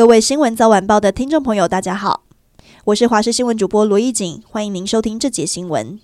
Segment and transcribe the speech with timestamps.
[0.00, 2.22] 各位新闻早晚报的听众朋友，大家好，
[2.86, 6.00] 我是华视新闻主播罗一锦，欢迎您收听这节新闻。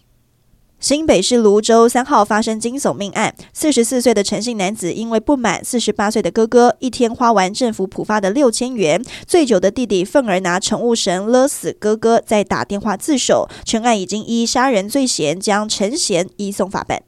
[0.78, 17.02] 新北市芦洲三号发生惊悚命案，四十四岁的陈姓男子因为不满四十八岁的哥哥一天花完政府普发的六千元，醉酒的弟弟愤而拿宠物绳勒死哥哥，再打电话自首，全案已经依杀人罪嫌将陈贤移送法办。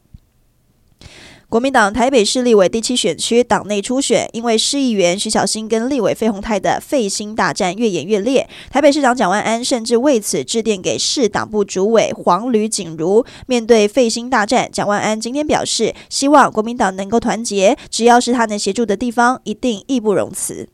[1.51, 13.25] 国民党台北市立委第七选区党内初选，因为市议员徐小新跟立委费鸿泰的费心大战越演越烈，台北市长蒋万安甚至为此致电给市党部主委黄吕锦如。
[13.47, 20.69] 面对费心大战，蒋万安今天表示，希望国民党能够团结，只要是他能协助的地方，一定义不容辞。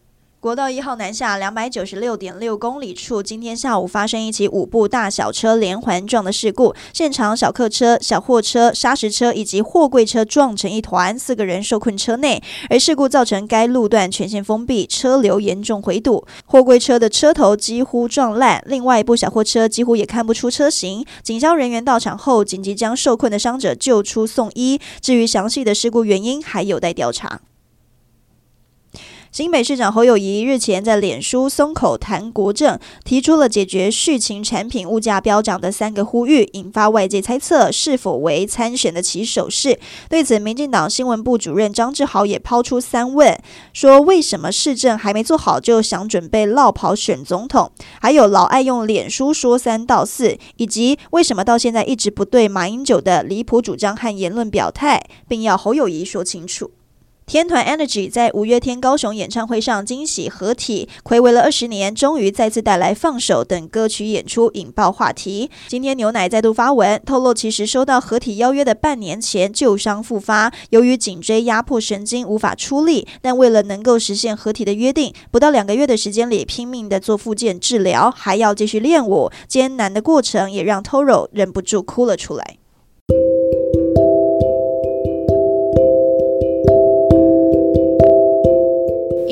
[0.45, 12.43] 国道一号南下两百九十六点六公里处，今天下午发生一起五部大小车连环撞的事故，现场小客车、小货车、砂石车以及货柜车撞成一团，四个人受困车内。
[12.69, 21.07] 而事故造成该路段全线封闭，车流严重回堵，货柜车的车头几乎撞烂，另外一部小货车几乎也看不出车型。
[21.23, 24.79] 警消人员到场后，紧急将受困的伤者救出送医。
[25.01, 27.41] 至于详细的事故原因，还有待调查。
[29.35, 39.81] 新北市长侯友谊日前在脸书松口谈国政，提出了解决畜禽产品物价飙涨的三个呼吁，引发外界猜测是否为参选的起手式。
[40.09, 43.37] 对此，民进党新闻部主任张志豪也抛出三问，
[43.73, 47.73] 说为什么市政还没做好就想准备落跑选总统？
[48.01, 56.71] 还有老爱用脸书说三道四，以及为什么到现在一直不对马英九的离谱主张和言论表态，并要侯友宜说清楚。
[57.27, 65.51] 天团 Energy 在五月天高雄演唱会上惊喜合体，睽违了二十年，终于再次带来《放手》等歌曲演出，引爆话题。
[65.67, 82.59] 今天牛奶再度发文透露，其实收到合体邀约的半年前旧伤复发，由于颈椎压迫神经无法出力，但为了能够实现合体的约定，不到两个月的时间里拼命的做复健治疗，还要继续练舞，艰难的过程也让 Toro 忍不住哭了出来。